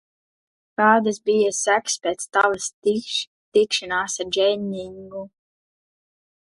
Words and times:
Kādas 0.81 1.19
bija 1.29 1.51
sekas 1.57 1.97
pēc 2.07 2.25
tavas 2.37 2.67
tikšanās 3.59 4.19
ar 4.25 4.35
Dženingu? 4.37 5.25